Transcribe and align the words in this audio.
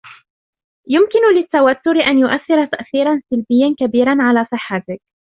يمكن 0.87 1.35
للتوتر 1.35 2.07
أن 2.11 2.17
يؤثر 2.19 2.65
تأثيرا 2.65 3.21
سلبيا 3.29 3.75
كبيرا 3.79 4.17
على 4.21 4.47
صحتك. 4.51 5.01